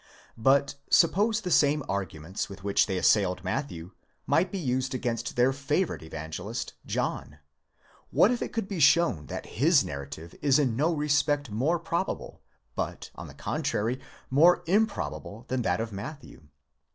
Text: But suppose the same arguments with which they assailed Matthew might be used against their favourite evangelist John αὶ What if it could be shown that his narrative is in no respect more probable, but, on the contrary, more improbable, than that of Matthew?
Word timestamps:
But 0.39 0.73
suppose 0.89 1.41
the 1.41 1.51
same 1.51 1.83
arguments 1.87 2.49
with 2.49 2.63
which 2.63 2.87
they 2.87 2.97
assailed 2.97 3.43
Matthew 3.43 3.91
might 4.25 4.51
be 4.51 4.57
used 4.57 4.95
against 4.95 5.35
their 5.35 5.53
favourite 5.53 6.01
evangelist 6.01 6.73
John 6.87 7.37
αὶ 7.37 7.39
What 8.09 8.31
if 8.31 8.41
it 8.41 8.51
could 8.51 8.67
be 8.67 8.79
shown 8.79 9.27
that 9.27 9.45
his 9.45 9.85
narrative 9.85 10.33
is 10.41 10.57
in 10.57 10.75
no 10.75 10.91
respect 10.91 11.51
more 11.51 11.77
probable, 11.77 12.41
but, 12.73 13.11
on 13.13 13.27
the 13.27 13.35
contrary, 13.35 13.99
more 14.31 14.63
improbable, 14.65 15.45
than 15.49 15.61
that 15.61 15.79
of 15.79 15.91
Matthew? 15.91 16.47